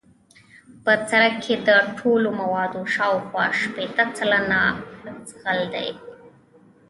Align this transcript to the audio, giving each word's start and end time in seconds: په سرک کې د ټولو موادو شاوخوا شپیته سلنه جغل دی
په 0.83 0.91
سرک 1.09 1.33
کې 1.43 1.55
د 1.67 1.69
ټولو 1.97 2.29
موادو 2.41 2.81
شاوخوا 2.93 3.45
شپیته 3.61 4.05
سلنه 4.17 4.61
جغل 5.29 5.59
دی 5.73 5.89